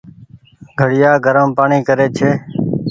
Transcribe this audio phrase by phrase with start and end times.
[0.79, 2.29] گھڙيآ گرم پآڻيٚ ڪري ڇي۔